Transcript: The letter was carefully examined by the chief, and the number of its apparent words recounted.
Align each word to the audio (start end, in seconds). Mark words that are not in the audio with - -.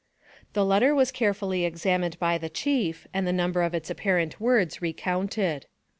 The 0.53 0.65
letter 0.65 0.95
was 0.95 1.11
carefully 1.11 1.63
examined 1.63 2.17
by 2.17 2.39
the 2.39 2.49
chief, 2.49 3.05
and 3.13 3.27
the 3.27 3.31
number 3.31 3.61
of 3.61 3.75
its 3.75 3.91
apparent 3.91 4.39
words 4.41 4.81
recounted. 4.81 5.67